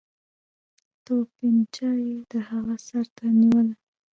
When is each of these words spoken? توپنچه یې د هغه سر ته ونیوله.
توپنچه 1.05 1.89
یې 2.05 2.17
د 2.31 2.33
هغه 2.49 2.75
سر 2.87 3.05
ته 3.15 3.23
ونیوله. 3.29 3.75